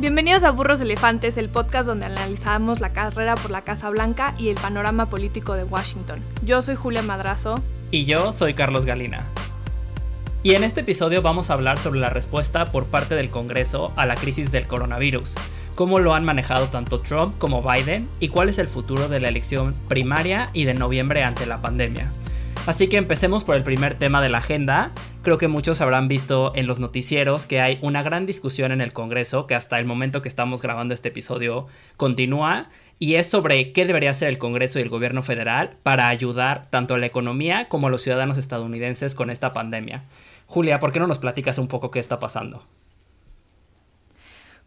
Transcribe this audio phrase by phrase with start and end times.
[0.00, 4.48] Bienvenidos a Burros Elefantes, el podcast donde analizamos la carrera por la Casa Blanca y
[4.48, 6.20] el panorama político de Washington.
[6.44, 7.64] Yo soy Julia Madrazo.
[7.90, 9.26] Y yo soy Carlos Galina.
[10.44, 14.06] Y en este episodio vamos a hablar sobre la respuesta por parte del Congreso a
[14.06, 15.34] la crisis del coronavirus,
[15.74, 19.26] cómo lo han manejado tanto Trump como Biden y cuál es el futuro de la
[19.26, 22.12] elección primaria y de noviembre ante la pandemia.
[22.68, 24.92] Así que empecemos por el primer tema de la agenda.
[25.28, 28.94] Creo que muchos habrán visto en los noticieros que hay una gran discusión en el
[28.94, 31.66] Congreso que hasta el momento que estamos grabando este episodio
[31.98, 36.70] continúa y es sobre qué debería hacer el Congreso y el gobierno federal para ayudar
[36.70, 40.04] tanto a la economía como a los ciudadanos estadounidenses con esta pandemia.
[40.46, 42.64] Julia, ¿por qué no nos platicas un poco qué está pasando?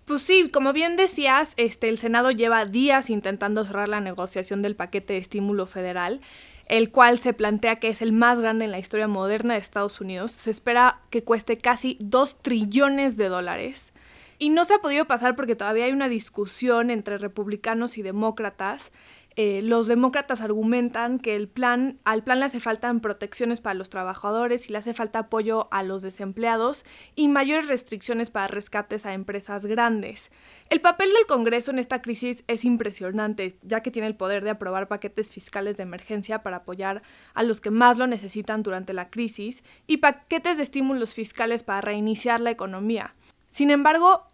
[0.06, 4.76] Pues sí, como bien decías, este, el Senado lleva días intentando cerrar la negociación del
[4.76, 6.22] paquete de estímulo federal
[6.72, 10.00] el cual se plantea que es el más grande en la historia moderna de Estados
[10.00, 10.32] Unidos.
[10.32, 13.92] Se espera que cueste casi 2 trillones de dólares.
[14.40, 18.94] Y no se ha podido pasar porque todavía hay una discusión entre republicanos y demócratas
[19.38, 23.90] eh, los demócratas argumentan que el plan, al plan le hace falta protecciones para los
[23.90, 26.84] trabajadores y le hace falta apoyo a los desempleados
[27.16, 30.32] y mayores restricciones para rescates a empresas grandes.
[30.70, 34.50] El papel del Congreso en esta crisis es impresionante, ya que tiene el poder de
[34.50, 37.02] aprobar paquetes fiscales de emergencia para apoyar
[37.34, 41.82] a los que más lo necesitan durante la crisis y paquetes de estímulos fiscales para
[41.82, 43.16] reiniciar la economía.
[43.48, 44.26] Sin embargo,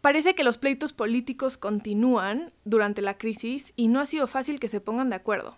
[0.00, 4.68] Parece que los pleitos políticos continúan durante la crisis y no ha sido fácil que
[4.68, 5.56] se pongan de acuerdo.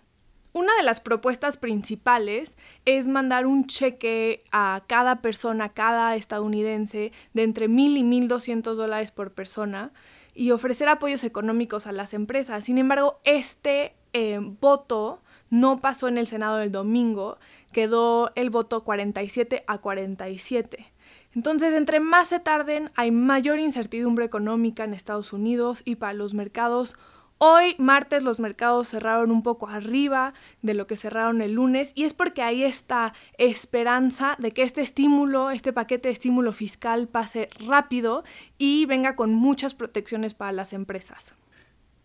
[0.53, 7.43] Una de las propuestas principales es mandar un cheque a cada persona, cada estadounidense, de
[7.43, 9.93] entre mil y mil doscientos dólares por persona
[10.33, 12.65] y ofrecer apoyos económicos a las empresas.
[12.65, 17.37] Sin embargo, este eh, voto no pasó en el Senado el domingo,
[17.71, 20.91] quedó el voto 47 a 47.
[21.35, 26.33] Entonces, entre más se tarden, hay mayor incertidumbre económica en Estados Unidos y para los
[26.33, 26.95] mercados.
[27.37, 32.03] Hoy, martes, los mercados cerraron un poco arriba de lo que cerraron el lunes y
[32.03, 37.49] es porque hay esta esperanza de que este estímulo, este paquete de estímulo fiscal pase
[37.65, 38.23] rápido
[38.57, 41.33] y venga con muchas protecciones para las empresas.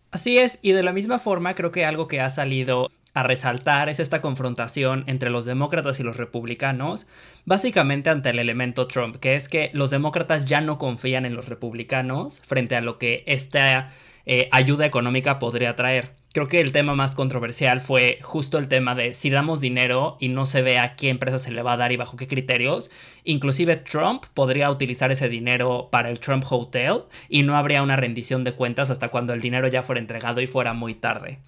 [0.09, 3.89] Así es, y de la misma forma creo que algo que ha salido a resaltar
[3.89, 7.07] es esta confrontación entre los demócratas y los republicanos,
[7.45, 11.49] básicamente ante el elemento Trump, que es que los demócratas ya no confían en los
[11.49, 13.91] republicanos frente a lo que esta
[14.27, 16.11] eh, ayuda económica podría traer.
[16.31, 20.27] Creo que el tema más controversial fue justo el tema de si damos dinero y
[20.27, 22.91] no se ve a qué empresa se le va a dar y bajo qué criterios.
[23.23, 28.43] Inclusive Trump podría utilizar ese dinero para el Trump Hotel y no habría una rendición
[28.43, 31.39] de cuentas hasta cuando el dinero ya fuera entregado y fuera muy tarde.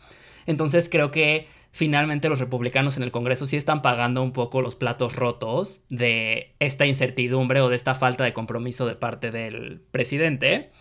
[0.48, 4.76] Entonces creo que finalmente los republicanos en el Congreso sí están pagando un poco los
[4.76, 10.72] platos rotos de esta incertidumbre o de esta falta de compromiso de parte del presidente.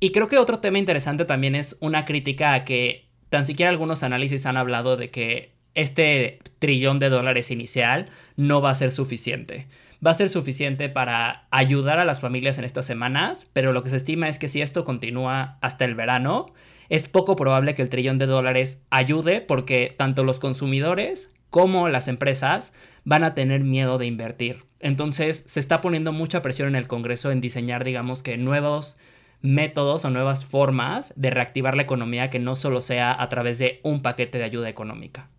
[0.00, 4.02] Y creo que otro tema interesante también es una crítica a que tan siquiera algunos
[4.02, 9.66] análisis han hablado de que este trillón de dólares inicial no va a ser suficiente.
[10.04, 13.90] Va a ser suficiente para ayudar a las familias en estas semanas, pero lo que
[13.90, 16.54] se estima es que si esto continúa hasta el verano,
[16.88, 22.08] es poco probable que el trillón de dólares ayude porque tanto los consumidores como las
[22.08, 22.72] empresas
[23.04, 24.64] van a tener miedo de invertir.
[24.80, 28.98] Entonces se está poniendo mucha presión en el Congreso en diseñar, digamos que nuevos
[29.40, 33.80] métodos o nuevas formas de reactivar la economía que no solo sea a través de
[33.82, 35.30] un paquete de ayuda económica.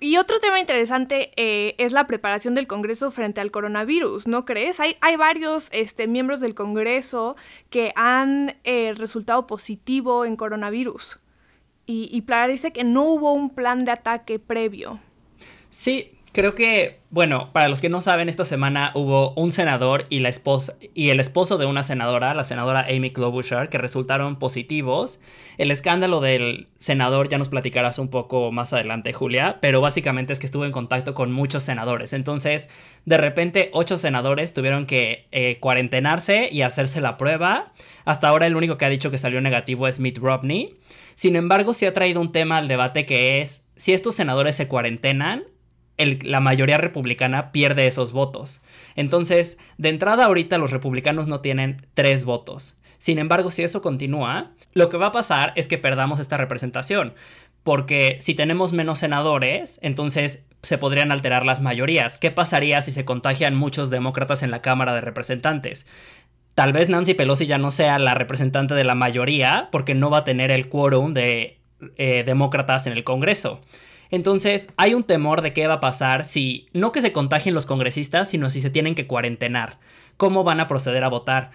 [0.00, 4.78] Y otro tema interesante eh, es la preparación del Congreso frente al coronavirus, ¿no crees?
[4.78, 7.34] Hay, hay varios este, miembros del Congreso
[7.68, 11.18] que han eh, resultado positivo en coronavirus.
[11.86, 15.00] Y, y parece que no hubo un plan de ataque previo.
[15.70, 20.20] Sí, Creo que, bueno, para los que no saben, esta semana hubo un senador y,
[20.20, 25.18] la esposa, y el esposo de una senadora, la senadora Amy Klobuchar, que resultaron positivos.
[25.56, 30.38] El escándalo del senador ya nos platicarás un poco más adelante, Julia, pero básicamente es
[30.38, 32.12] que estuvo en contacto con muchos senadores.
[32.12, 32.68] Entonces,
[33.04, 37.72] de repente, ocho senadores tuvieron que eh, cuarentenarse y hacerse la prueba.
[38.04, 40.78] Hasta ahora el único que ha dicho que salió negativo es Mitt Romney.
[41.16, 44.68] Sin embargo, sí ha traído un tema al debate que es si estos senadores se
[44.68, 45.42] cuarentenan,
[45.98, 48.60] la mayoría republicana pierde esos votos.
[48.96, 52.78] Entonces, de entrada ahorita los republicanos no tienen tres votos.
[52.98, 57.14] Sin embargo, si eso continúa, lo que va a pasar es que perdamos esta representación.
[57.62, 62.18] Porque si tenemos menos senadores, entonces se podrían alterar las mayorías.
[62.18, 65.86] ¿Qué pasaría si se contagian muchos demócratas en la Cámara de Representantes?
[66.54, 70.18] Tal vez Nancy Pelosi ya no sea la representante de la mayoría porque no va
[70.18, 71.58] a tener el quórum de
[71.96, 73.60] eh, demócratas en el Congreso.
[74.10, 77.66] Entonces, hay un temor de qué va a pasar si no que se contagien los
[77.66, 79.78] congresistas, sino si se tienen que cuarentenar.
[80.16, 81.50] ¿Cómo van a proceder a votar?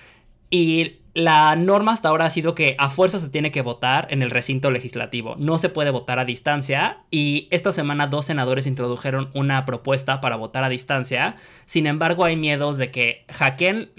[0.49, 4.21] Y la norma hasta ahora ha sido que a fuerza se tiene que votar en
[4.21, 5.35] el recinto legislativo.
[5.37, 6.99] No se puede votar a distancia.
[7.09, 11.37] Y esta semana dos senadores introdujeron una propuesta para votar a distancia.
[11.65, 13.91] Sin embargo, hay miedos de que hackeen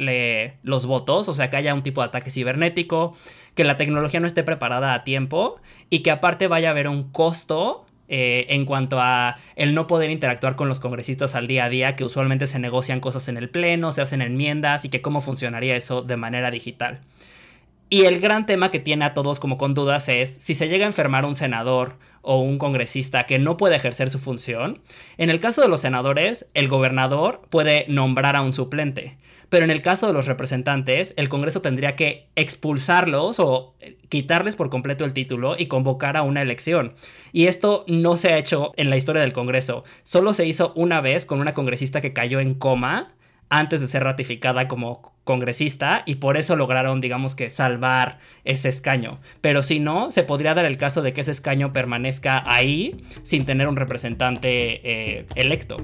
[0.63, 3.17] los votos, o sea, que haya un tipo de ataque cibernético,
[3.55, 5.61] que la tecnología no esté preparada a tiempo
[5.91, 10.11] y que aparte vaya a haber un costo eh, en cuanto a el no poder
[10.11, 13.49] interactuar con los congresistas al día a día, que usualmente se negocian cosas en el
[13.49, 17.01] pleno, se hacen enmiendas y que cómo funcionaría eso de manera digital.
[17.91, 20.85] Y el gran tema que tiene a todos como con dudas es si se llega
[20.85, 24.81] a enfermar un senador o un congresista que no puede ejercer su función,
[25.19, 29.17] en el caso de los senadores, el gobernador puede nombrar a un suplente.
[29.55, 33.77] Pero en el caso de los representantes, el Congreso tendría que expulsarlos o
[34.09, 36.95] quitarles por completo el título y convocar a una elección.
[37.31, 39.85] Y esto no se ha hecho en la historia del Congreso.
[40.03, 43.15] Solo se hizo una vez con una congresista que cayó en coma
[43.49, 49.21] antes de ser ratificada como congresista y por eso lograron, digamos que, salvar ese escaño.
[49.41, 53.47] Pero si no, se podría dar el caso de que ese escaño permanezca ahí sin
[53.47, 55.77] tener un representante eh, electo.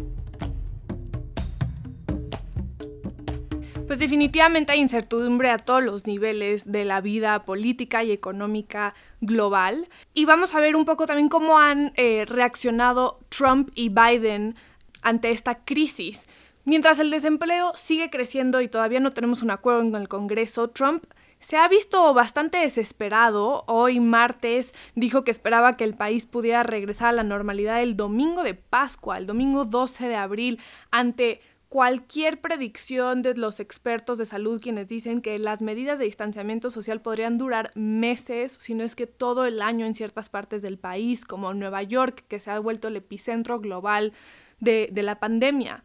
[3.90, 9.88] Pues definitivamente hay incertidumbre a todos los niveles de la vida política y económica global.
[10.14, 14.54] Y vamos a ver un poco también cómo han eh, reaccionado Trump y Biden
[15.02, 16.28] ante esta crisis.
[16.64, 21.02] Mientras el desempleo sigue creciendo y todavía no tenemos un acuerdo en el Congreso, Trump
[21.40, 23.64] se ha visto bastante desesperado.
[23.66, 28.44] Hoy martes dijo que esperaba que el país pudiera regresar a la normalidad el domingo
[28.44, 30.60] de Pascua, el domingo 12 de abril,
[30.92, 36.68] ante cualquier predicción de los expertos de salud quienes dicen que las medidas de distanciamiento
[36.68, 40.78] social podrían durar meses, si no es que todo el año en ciertas partes del
[40.78, 44.12] país, como Nueva York, que se ha vuelto el epicentro global
[44.58, 45.84] de, la pandemia.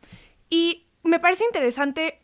[0.50, 2.18] Y me parece interesante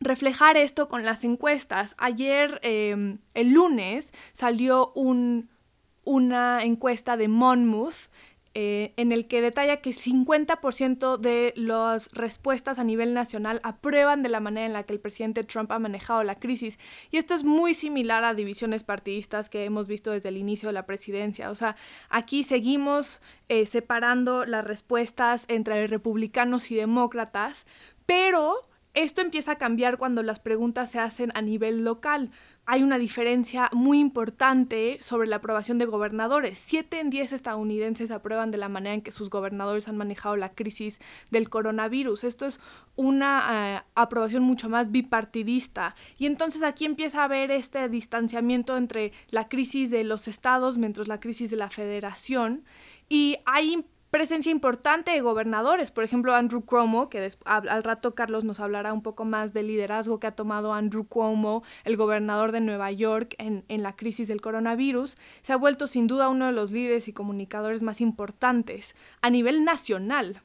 [0.00, 1.94] reflejar esto con las encuestas.
[1.98, 8.08] Ayer, em, el lunes, salió una encuesta de Monmouth
[8.54, 14.28] eh, en el que detalla que 50% de las respuestas a nivel nacional aprueban de
[14.28, 16.78] la manera en la que el presidente Trump ha manejado la crisis.
[17.10, 20.72] Y esto es muy similar a divisiones partidistas que hemos visto desde el inicio de
[20.72, 21.50] la presidencia.
[21.50, 21.76] O sea,
[22.08, 27.66] aquí seguimos eh, separando las respuestas entre republicanos y demócratas,
[28.06, 28.62] pero
[29.02, 32.30] esto empieza a cambiar cuando las preguntas se hacen a nivel local
[32.70, 36.58] hay una diferencia muy importante sobre la aprobación de gobernadores.
[36.62, 40.50] Siete en diez estadounidenses aprueban de la manera en que sus gobernadores han manejado la
[40.50, 41.00] crisis
[41.30, 42.24] del coronavirus.
[42.24, 42.60] Esto es
[42.94, 45.96] una eh, aprobación mucho más bipartidista.
[46.18, 51.08] Y entonces aquí empieza a haber este distanciamiento entre la crisis de los estados mientras
[51.08, 52.64] la crisis de la federación.
[53.08, 58.60] Y hay presencia importante de gobernadores, por ejemplo Andrew Cuomo, que al, rato Carlos nos
[58.60, 62.90] hablará un poco más del liderazgo que ha tomado Andrew Cuomo, el gobernador de Nueva
[62.92, 66.70] York en, en la crisis del coronavirus, se ha vuelto sin duda uno de los
[66.70, 70.42] líderes y comunicadores más importantes a nivel nacional.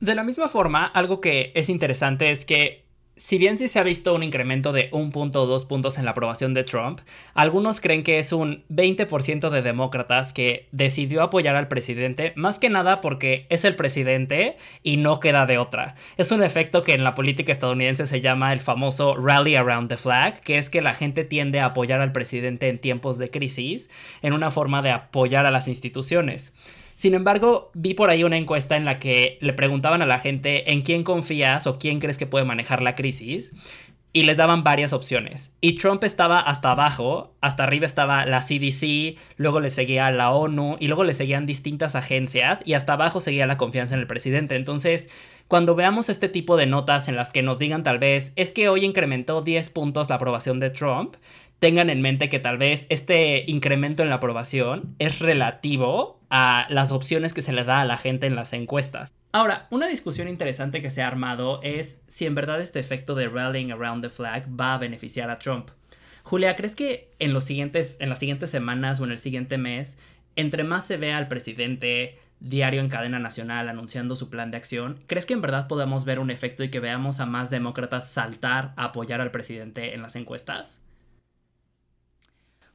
[0.00, 2.83] De la misma forma, algo que es interesante es que
[3.16, 6.04] si bien sí se ha visto un incremento de un punto o dos puntos en
[6.04, 7.00] la aprobación de Trump,
[7.34, 12.70] algunos creen que es un 20% de demócratas que decidió apoyar al presidente, más que
[12.70, 15.94] nada porque es el presidente y no queda de otra.
[16.16, 19.96] Es un efecto que en la política estadounidense se llama el famoso rally around the
[19.96, 23.90] flag, que es que la gente tiende a apoyar al presidente en tiempos de crisis,
[24.22, 26.52] en una forma de apoyar a las instituciones.
[27.04, 30.72] Sin embargo, vi por ahí una encuesta en la que le preguntaban a la gente
[30.72, 33.52] en quién confías o quién crees que puede manejar la crisis
[34.14, 35.54] y les daban varias opciones.
[35.60, 40.78] Y Trump estaba hasta abajo, hasta arriba estaba la CDC, luego le seguía la ONU
[40.80, 44.56] y luego le seguían distintas agencias y hasta abajo seguía la confianza en el presidente.
[44.56, 45.10] Entonces,
[45.46, 48.70] cuando veamos este tipo de notas en las que nos digan tal vez es que
[48.70, 51.16] hoy incrementó 10 puntos la aprobación de Trump,
[51.58, 56.90] tengan en mente que tal vez este incremento en la aprobación es relativo a las
[56.90, 59.14] opciones que se le da a la gente en las encuestas.
[59.30, 63.28] Ahora, una discusión interesante que se ha armado es si en verdad este efecto de
[63.28, 65.70] rallying around the flag va a beneficiar a Trump.
[66.24, 69.96] Julia, ¿crees que en, los siguientes, en las siguientes semanas o en el siguiente mes,
[70.34, 75.04] entre más se vea al presidente diario en cadena nacional anunciando su plan de acción,
[75.06, 78.72] ¿crees que en verdad podamos ver un efecto y que veamos a más demócratas saltar
[78.76, 80.80] a apoyar al presidente en las encuestas?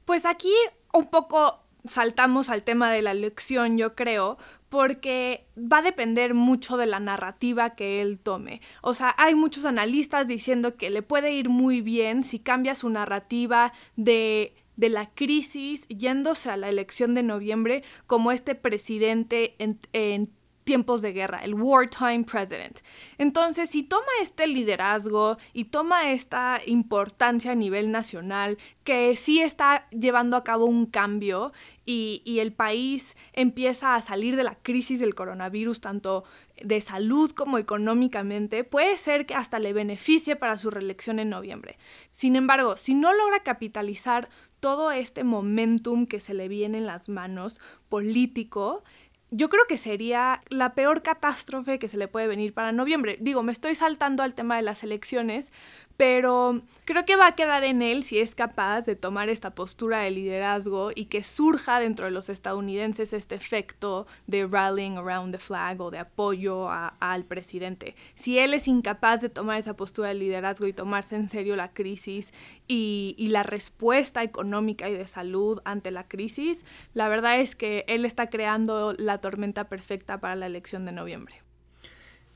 [0.05, 0.53] Pues aquí
[0.93, 4.37] un poco saltamos al tema de la elección, yo creo,
[4.69, 8.61] porque va a depender mucho de la narrativa que él tome.
[8.81, 12.89] O sea, hay muchos analistas diciendo que le puede ir muy bien si cambia su
[12.89, 20.29] narrativa de, de la crisis yéndose a la elección de noviembre como este presidente en
[20.69, 22.81] tiempos de guerra, el wartime president.
[23.17, 29.89] Entonces, si toma este liderazgo y toma esta importancia a nivel nacional, que sí está
[29.89, 31.53] llevando a cabo un cambio
[31.87, 36.23] y, y el país empieza a salir de la crisis del coronavirus, tanto
[36.61, 41.79] de salud como económicamente, puede ser que hasta le beneficie para su reelección en noviembre.
[42.11, 47.09] Sin embargo, si no logra capitalizar todo este momentum que se le viene en las
[47.09, 48.83] manos político,
[49.31, 53.17] yo creo que sería la peor catástrofe que se le puede venir para noviembre.
[53.19, 55.51] Digo, me estoy saltando al tema de las elecciones,
[55.99, 59.99] pero creo que va a quedar en él si es capaz de tomar esta postura
[59.99, 65.39] de liderazgo y que surja dentro de los estadounidenses este efecto de rallying around the
[65.39, 67.95] flag o de apoyo al presidente.
[68.15, 71.73] Si él es incapaz de tomar esa postura de liderazgo y tomarse en serio la
[71.73, 72.33] crisis
[72.65, 76.63] y, y la respuesta económica y de salud ante la crisis,
[76.93, 81.48] la verdad es que él está creando la tormenta perfecta para la elección de noviembre.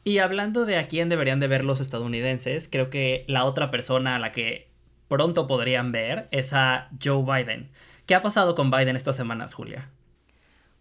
[0.04, 4.16] Y hablando de a quién deberían de ver los estadounidenses, creo que la otra persona
[4.16, 4.70] a la que
[5.08, 7.72] pronto podrían ver es a Joe Biden.
[8.06, 9.90] ¿Qué ha pasado con Biden estas semanas, Julia?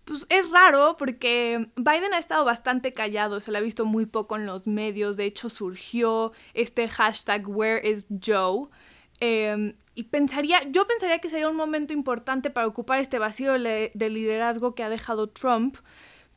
[0.05, 4.37] Pues es raro porque Biden ha estado bastante callado, se le ha visto muy poco
[4.37, 8.69] en los medios, de hecho surgió este hashtag Where is Joe.
[9.21, 14.11] Em, y pensaría, yo pensaría que sería un momento importante para ocupar este vacío de
[14.11, 15.76] liderazgo que ha dejado Trump,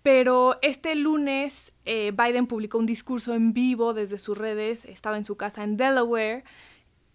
[0.06, 5.24] pero este lunes eh, Biden publicó un discurso en vivo desde sus redes, estaba en
[5.24, 6.44] su casa en Delaware,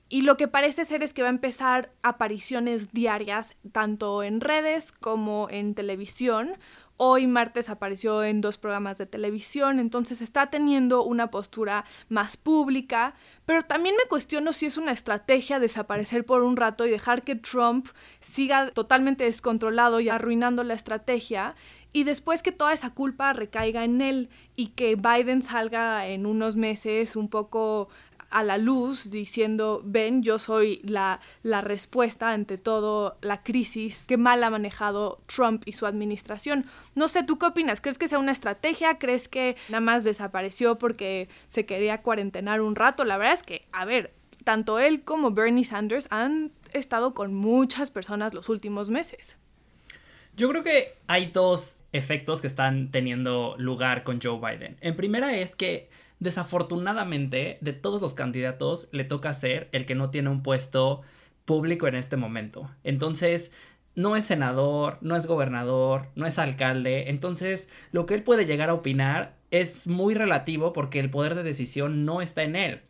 [0.08, 4.90] y lo que parece ser es que va a empezar apariciones diarias, tanto en redes
[4.90, 6.54] como en televisión.
[6.96, 13.14] Hoy martes apareció en dos programas de televisión, entonces está teniendo una postura más pública,
[13.46, 17.36] pero también me cuestiono si es una estrategia desaparecer por un rato y dejar que
[17.36, 17.86] Trump
[18.18, 21.54] siga totalmente descontrolado y arruinando la estrategia
[21.92, 26.56] y después que toda esa culpa recaiga en él y que Biden salga en unos
[26.56, 27.88] meses un poco
[28.30, 34.16] a la luz diciendo, ven, yo soy la, la respuesta ante todo la crisis que
[34.16, 36.64] mal ha manejado Trump y su administración.
[36.94, 37.80] No sé, ¿tú qué opinas?
[37.80, 38.98] ¿Crees que sea una estrategia?
[38.98, 43.04] ¿Crees que nada más desapareció porque se quería cuarentenar un rato?
[43.04, 47.90] La verdad es que, a ver, tanto él como Bernie Sanders han estado con muchas
[47.90, 49.36] personas los últimos meses.
[50.36, 54.76] Yo creo que hay dos efectos que están teniendo lugar con Joe Biden.
[54.80, 60.10] En primera es que desafortunadamente de todos los candidatos le toca ser el que no
[60.10, 61.02] tiene un puesto
[61.44, 62.70] público en este momento.
[62.84, 63.52] Entonces,
[63.94, 67.10] no es senador, no es gobernador, no es alcalde.
[67.10, 71.42] Entonces, lo que él puede llegar a opinar es muy relativo porque el poder de
[71.42, 72.82] decisión no está en él.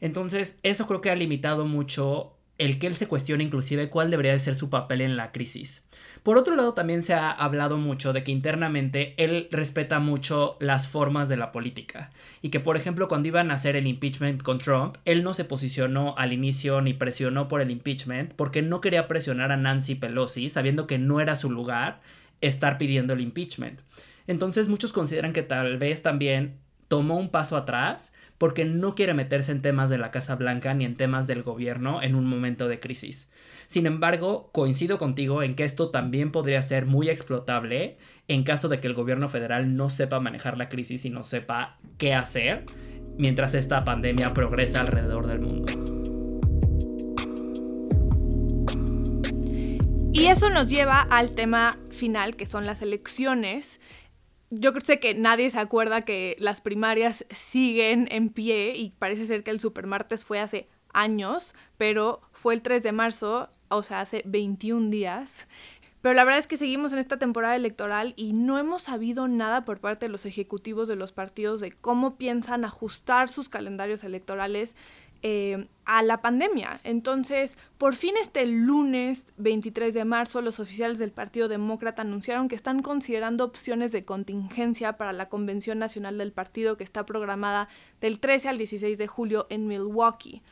[0.00, 4.32] Entonces, eso creo que ha limitado mucho el que él se cuestione inclusive cuál debería
[4.32, 5.82] de ser su papel en la crisis.
[6.22, 10.88] Por otro lado, también se ha hablado mucho de que internamente él respeta mucho las
[10.88, 12.10] formas de la política
[12.42, 15.44] y que, por ejemplo, cuando iban a hacer el impeachment con Trump, él no se
[15.44, 20.48] posicionó al inicio ni presionó por el impeachment porque no quería presionar a Nancy Pelosi
[20.48, 22.00] sabiendo que no era su lugar
[22.40, 23.80] estar pidiendo el impeachment.
[24.26, 26.56] Entonces muchos consideran que tal vez también
[26.88, 30.84] tomó un paso atrás porque no quiere meterse en temas de la Casa Blanca ni
[30.84, 33.28] en temas del gobierno en un momento de crisis.
[33.66, 37.96] Sin embargo, coincido contigo en que esto también podría ser muy explotable
[38.28, 41.78] en caso de que el gobierno federal no sepa manejar la crisis y no sepa
[41.98, 42.64] qué hacer
[43.18, 45.72] mientras esta pandemia progresa alrededor del mundo.
[50.16, 53.80] Y eso nos lleva al tema final, que son las elecciones.
[54.50, 59.42] Yo sé que nadie se acuerda que las primarias siguen en pie y parece ser
[59.42, 64.22] que el supermartes fue hace años, pero fue el 3 de marzo o sea, hace
[64.26, 65.46] 21 días.
[66.00, 69.64] Pero la verdad es que seguimos en esta temporada electoral y no hemos sabido nada
[69.64, 74.76] por parte de los ejecutivos de los partidos de cómo piensan ajustar sus calendarios electorales
[75.22, 76.80] eh, a la pandemia.
[76.84, 82.56] Entonces, por fin este lunes 23 de marzo, los oficiales del Partido Demócrata anunciaron que
[82.56, 87.68] están considerando opciones de contingencia para la Convención Nacional del Partido que está programada
[88.00, 90.42] del 13 al 16 de julio en Milwaukee.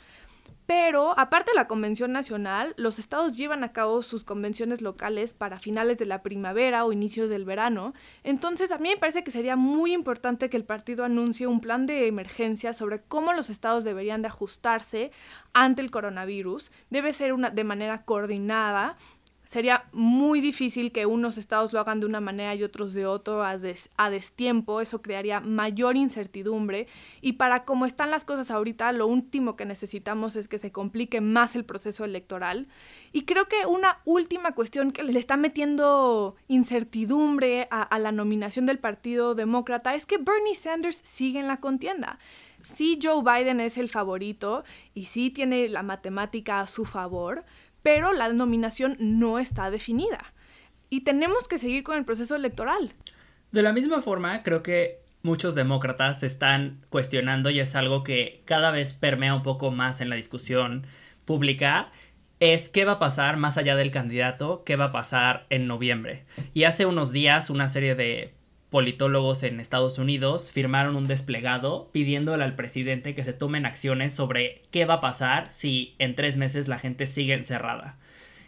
[0.67, 5.59] Pero, aparte de la convención nacional, los estados llevan a cabo sus convenciones locales para
[5.59, 7.93] finales de la primavera o inicios del verano.
[8.23, 11.85] Entonces, a mí me parece que sería muy importante que el partido anuncie un plan
[11.85, 15.11] de emergencia sobre cómo los estados deberían de ajustarse
[15.53, 16.71] ante el coronavirus.
[16.89, 18.97] Debe ser una, de manera coordinada
[19.45, 23.45] Sería muy difícil que unos estados lo hagan de una manera y otros de otro
[23.45, 24.81] a, destiempo.
[24.81, 26.87] Eso crearía mayor incertidumbre.
[27.21, 31.21] Y para cómo están las cosas ahorita, lo último que necesitamos es que se complique
[31.21, 32.69] más el proceso electoral.
[33.13, 38.65] Y creo que una última cuestión que le está metiendo incertidumbre a, a la nominación
[38.65, 42.19] del Partido Demócrata es que Bernie Sanders sigue en la contienda
[42.65, 47.45] sí Joe Biden es el favorito y sí tiene la matemática a su favor,
[47.85, 50.33] pero la nominación no está definida.
[50.89, 52.95] Y tenemos que seguir con el proceso electoral.
[53.53, 58.43] De la misma forma, creo que muchos demócratas se están cuestionando y es algo que
[58.47, 60.87] cada vez permea un poco más en la discusión
[61.27, 61.91] pública,
[62.41, 66.25] es qué va a pasar más allá del candidato, qué va a pasar en noviembre.
[66.55, 68.33] Y hace unos días una serie de
[68.75, 74.63] politólogos en Estados Unidos firmaron un desplegado pidiéndole al presidente que se tomen acciones sobre
[74.73, 77.99] qué va a pasar si en tres meses la gente sigue encerrada.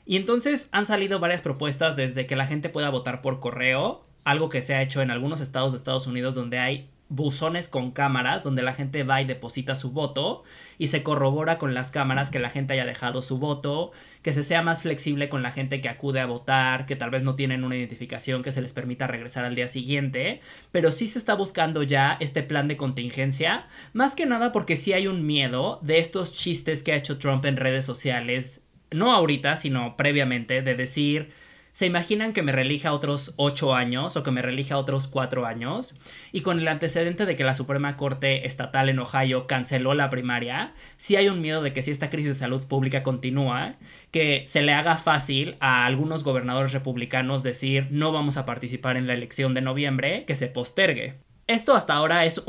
[0.04, 4.48] Y entonces han salido varias propuestas desde que la gente pueda votar por correo, algo
[4.48, 8.42] que se ha hecho en algunos estados de Estados Unidos donde hay buzones con cámaras
[8.42, 10.42] donde la gente va y deposita su voto
[10.76, 14.42] y se corrobora con las cámaras que la gente haya dejado su voto, que se
[14.42, 17.62] sea más flexible con la gente que acude a votar, que tal vez no tienen
[17.62, 20.40] una identificación que se les permita regresar al día siguiente,
[20.72, 24.92] pero sí se está buscando ya este plan de contingencia, más que nada porque sí
[24.92, 28.60] hay un miedo de estos chistes que ha hecho Trump en redes sociales,
[28.90, 31.32] no ahorita, sino previamente, de decir
[31.76, 35.94] ¿Se imaginan que me relija otros ocho años o que me relija otros cuatro años?
[36.32, 40.72] Y con el antecedente de que la Suprema Corte Estatal en Ohio canceló la primaria,
[40.96, 43.74] sí hay un miedo de que si esta crisis de salud pública continúa,
[44.10, 49.06] que se le haga fácil a algunos gobernadores republicanos decir no vamos a participar en
[49.06, 51.25] la elección de noviembre, que se postergue.
[51.46, 52.42] Esto hasta ahora es,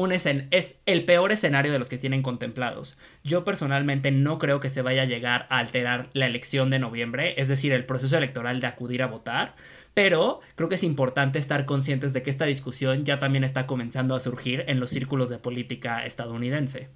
[0.88, 2.98] el peor escenario de los que tienen contemplados.
[3.24, 7.36] Yo personalmente no creo que se vaya a llegar a alterar la elección de noviembre,
[7.40, 9.56] es decir, el proceso electoral de acudir a votar,
[9.94, 14.16] pero creo que es importante estar conscientes de que esta discusión ya también está comenzando
[14.16, 16.90] a surgir en los círculos de política estadounidense.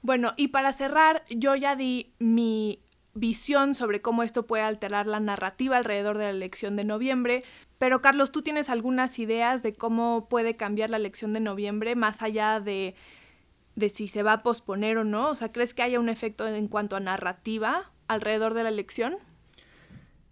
[0.00, 2.81] Bueno, y para cerrar, yo ya di mi
[3.14, 7.44] visión sobre cómo esto puede alterar la narrativa alrededor de la elección de noviembre.
[7.78, 12.22] Pero Carlos, ¿tú tienes algunas ideas de cómo puede cambiar la elección de noviembre más
[12.22, 12.94] allá de,
[13.76, 15.30] de si se va a posponer o no?
[15.30, 19.16] O sea, ¿crees que haya un efecto en cuanto a narrativa alrededor de la elección?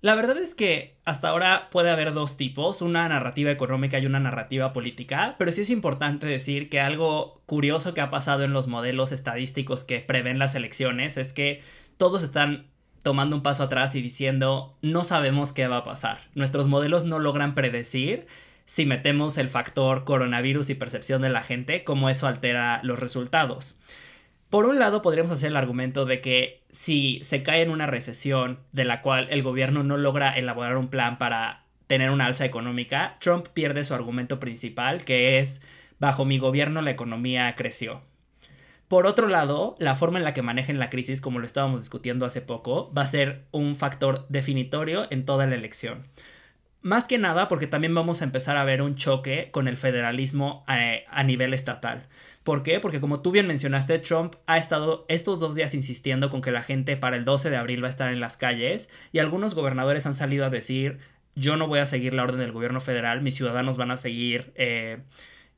[0.02, 4.18] La verdad es que hasta ahora puede haber dos tipos, una narrativa económica y una
[4.18, 8.66] narrativa política, pero sí es importante decir que algo curioso que ha pasado en los
[8.66, 11.60] modelos estadísticos que prevén las elecciones es que
[12.00, 12.64] todos están
[13.02, 16.22] tomando un paso atrás y diciendo no sabemos qué va a pasar.
[16.34, 18.26] Nuestros modelos no logran predecir
[18.64, 23.78] si metemos el factor coronavirus y percepción de la gente, cómo eso altera los resultados.
[24.48, 28.60] Por un lado, podríamos hacer el argumento de que si se cae en una recesión
[28.72, 33.18] de la cual el gobierno no logra elaborar un plan para tener una alza económica,
[33.20, 35.60] Trump pierde su argumento principal, que es,
[35.98, 38.00] bajo mi gobierno la economía creció.
[38.90, 42.26] Por otro lado, la forma en la que manejen la crisis, como lo estábamos discutiendo
[42.26, 46.08] hace poco, va a ser un factor definitorio en toda la elección.
[46.82, 50.64] Más que nada porque también vamos a empezar a ver un choque con el federalismo
[50.68, 52.08] eh, a, nivel estatal.
[52.42, 52.80] ¿Por qué?
[52.80, 56.64] Porque como tú bien mencionaste, Trump ha estado estos dos días insistiendo con que la
[56.64, 60.04] gente para el 12 de abril va a estar en las calles y algunos gobernadores
[60.06, 60.98] han salido a decir
[61.36, 64.50] yo no voy a seguir la orden del gobierno federal, mis ciudadanos van a seguir
[64.56, 64.98] eh,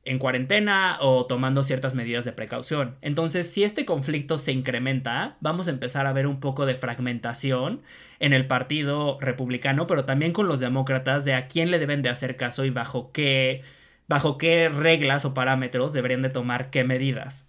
[0.05, 2.97] en cuarentena o tomando ciertas medidas de precaución.
[3.01, 7.81] Entonces, si este conflicto se incrementa, vamos a empezar a ver un poco de fragmentación
[8.19, 12.09] en el Partido Republicano, pero también con los demócratas de a quién le deben de
[12.09, 13.61] hacer caso y bajo qué
[14.07, 17.47] bajo qué reglas o parámetros deberían de tomar qué medidas.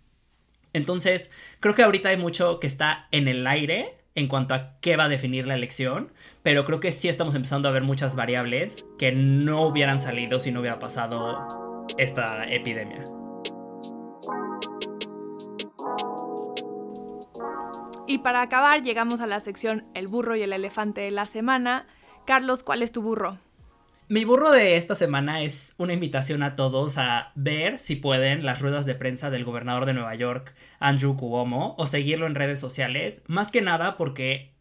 [0.72, 4.96] Entonces, creo que ahorita hay mucho que está en el aire en cuanto a qué
[4.96, 6.12] va a definir la elección,
[6.42, 10.52] pero creo que sí estamos empezando a ver muchas variables que no hubieran salido si
[10.52, 13.04] no hubiera pasado esta epidemia.
[18.06, 21.86] Y para acabar, llegamos a la sección El burro y el elefante de la semana.
[22.26, 23.38] Carlos, ¿cuál es tu burro?
[24.06, 28.60] Mi burro de esta semana es una invitación a todos a ver si pueden las
[28.60, 33.22] ruedas de prensa del gobernador de Nueva York, Andrew Cuomo, o seguirlo en redes sociales,
[33.26, 34.53] más que nada porque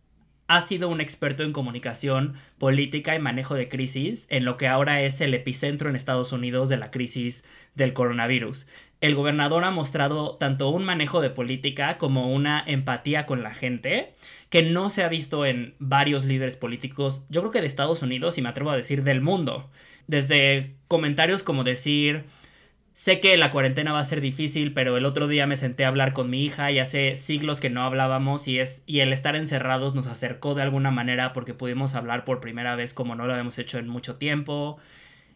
[0.48, 5.02] ha sido un experto en comunicación política y manejo de crisis en lo que ahora
[5.02, 8.68] es el epicentro en Estados Unidos de la crisis del coronavirus.
[9.02, 14.14] El gobernador ha mostrado tanto un manejo de política como una empatía con la gente
[14.50, 18.38] que no se ha visto en varios líderes políticos, yo creo que de Estados Unidos
[18.38, 19.70] y me atrevo a decir del mundo.
[20.08, 22.26] Desde comentarios como decir
[22.94, 25.90] sé que la cuarentena va a ser difícil, pero el otro día me senté a
[25.90, 29.36] hablar con mi hija y hace siglos que no hablábamos y, es, y el estar
[29.36, 33.34] encerrados nos acercó de alguna manera porque pudimos hablar por primera vez como no lo
[33.34, 34.78] habíamos hecho en mucho tiempo.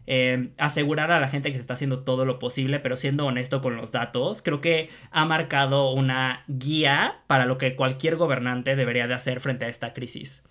[0.09, 3.61] Eh, asegurar a la gente que se está haciendo todo lo posible, pero siendo honesto
[3.61, 9.07] con los datos, creo que ha marcado una guía para lo que cualquier gobernante debería
[9.07, 10.43] de hacer frente a esta crisis.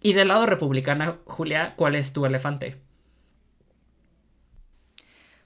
[0.00, 2.78] Y del lado republicano, Julia, ¿cuál es tu elefante?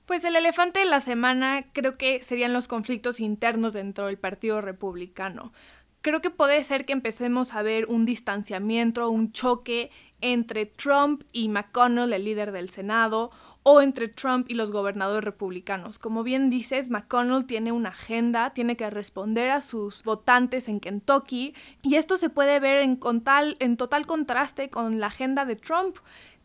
[0.06, 4.60] Pues el elefante de la semana creo que serían los conflictos internos dentro del Partido
[4.60, 5.52] Republicano.
[6.00, 9.90] Creo que puede ser que empecemos a ver un distanciamiento, un choque
[10.20, 13.32] entre Trump y McConnell, el líder del Senado,
[13.64, 15.98] o entre Trump y los gobernadores republicanos.
[15.98, 21.52] Como bien dices, McConnell tiene una agenda, tiene que responder a sus votantes en Kentucky,
[21.82, 23.00] y esto se puede ver en,
[23.58, 25.96] en total contraste con la agenda de Trump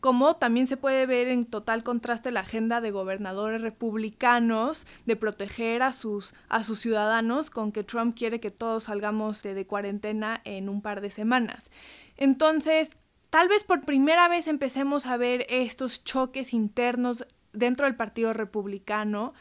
[0.01, 5.83] como también se puede ver en total contraste la agenda de gobernadores republicanos de proteger
[5.83, 10.41] a sus, a sus ciudadanos con que Trump quiere que todos salgamos de, de cuarentena
[10.43, 11.71] en un par de semanas.
[12.17, 12.97] Entonces,
[13.29, 19.33] tal vez por primera vez empecemos a ver estos choques internos dentro del Partido Republicano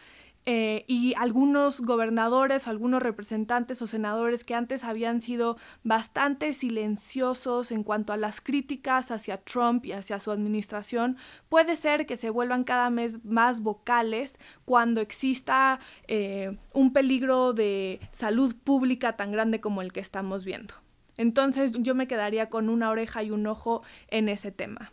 [0.47, 7.83] eh, y algunos gobernadores algunos representantes o senadores que antes habían sido bastante silenciosos en
[7.83, 12.65] cuanto a las críticas hacia Trump y hacia su administración, puede ser que se vuelvan
[12.65, 19.83] cada vez más vocales cuando exista eh, un peligro de salud pública tan grande como
[19.83, 20.75] el que estamos viendo.
[21.17, 24.91] Entonces yo me quedaría con una oreja y un ojo en ese tema.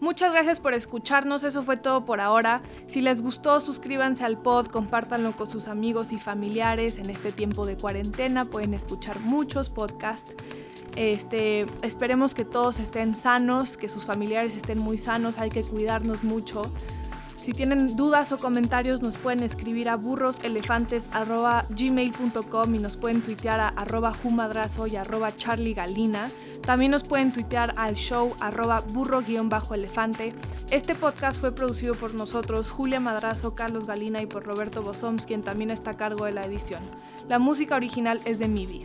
[0.00, 2.62] Muchas gracias por escucharnos, eso fue todo por ahora.
[2.86, 6.98] Si les gustó, suscríbanse al pod, compártanlo con sus amigos y familiares.
[6.98, 10.32] En este tiempo de cuarentena pueden escuchar muchos podcasts.
[10.94, 16.22] Este, esperemos que todos estén sanos, que sus familiares estén muy sanos, hay que cuidarnos
[16.22, 16.62] mucho.
[17.40, 23.68] Si tienen dudas o comentarios nos pueden escribir a burroselefantes.gmail.com y nos pueden tuitear a
[23.68, 26.30] arroba jumadrazo y arroba charliegalina.
[26.62, 30.34] También nos pueden tuitear al show arroba burro-elefante.
[30.70, 35.42] Este podcast fue producido por nosotros, Julia Madrazo, Carlos Galina y por Roberto Bosoms, quien
[35.42, 36.82] también está a cargo de la edición.
[37.28, 38.82] La música original es de Mibi.